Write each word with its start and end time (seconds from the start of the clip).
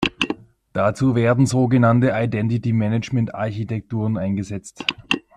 Dazu 0.73 1.13
werden 1.13 1.45
sogenannte 1.45 2.09
Identity-Management-Architekturen 2.15 4.17
eingesetzt. 4.17 4.83